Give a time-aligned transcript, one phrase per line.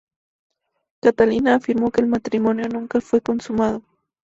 [1.03, 3.83] Catalina afirmó que el matrimonio nunca fue consumado.